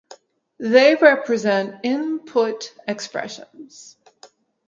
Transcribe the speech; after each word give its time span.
they 0.57 0.95
represent 0.95 1.81
input 1.83 2.73
expressions 2.87 3.97